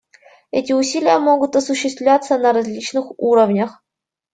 Эти 0.49 0.71
усилия 0.73 1.19
могут 1.19 1.55
осуществляться 1.55 2.39
на 2.39 2.53
различных 2.53 3.11
уровнях. 3.19 3.83